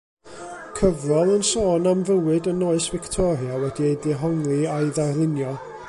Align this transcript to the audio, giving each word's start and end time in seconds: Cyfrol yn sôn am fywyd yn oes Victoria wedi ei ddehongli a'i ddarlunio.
Cyfrol 0.77 1.33
yn 1.33 1.43
sôn 1.49 1.85
am 1.91 2.01
fywyd 2.07 2.49
yn 2.53 2.65
oes 2.69 2.87
Victoria 2.95 3.61
wedi 3.65 3.87
ei 3.91 3.99
ddehongli 4.07 4.61
a'i 4.79 4.91
ddarlunio. 4.97 5.55